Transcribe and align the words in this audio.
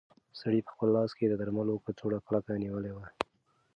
سړي 0.39 0.59
په 0.67 0.71
خپل 0.73 0.87
لاس 0.95 1.11
کې 1.17 1.25
د 1.27 1.33
درملو 1.41 1.81
کڅوړه 1.85 2.19
کلکه 2.27 2.51
نیولې 2.63 2.91
وه. 2.93 3.07